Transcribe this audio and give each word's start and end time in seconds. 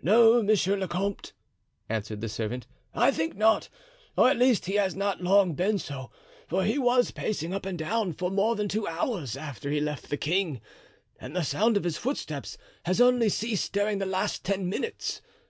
"No, 0.00 0.40
monsieur 0.44 0.76
le 0.76 0.86
comte," 0.86 1.32
answered 1.88 2.20
the 2.20 2.28
servant, 2.28 2.68
"I 2.94 3.10
think 3.10 3.34
not; 3.36 3.68
or 4.16 4.30
at 4.30 4.36
least 4.38 4.66
he 4.66 4.74
has 4.74 4.94
not 4.94 5.20
long 5.24 5.54
been 5.54 5.76
so, 5.80 6.12
for 6.46 6.62
he 6.62 6.78
was 6.78 7.10
pacing 7.10 7.52
up 7.52 7.66
and 7.66 7.76
down 7.76 8.12
for 8.12 8.30
more 8.30 8.54
than 8.54 8.68
two 8.68 8.86
hours 8.86 9.36
after 9.36 9.70
he 9.72 9.80
left 9.80 10.08
the 10.08 10.16
king, 10.16 10.60
and 11.18 11.34
the 11.34 11.42
sound 11.42 11.76
of 11.76 11.82
his 11.82 11.96
footsteps 11.98 12.56
has 12.84 13.00
only 13.00 13.28
ceased 13.28 13.72
during 13.72 13.98
the 13.98 14.06
last 14.06 14.44
ten 14.44 14.68
minutes. 14.68 15.20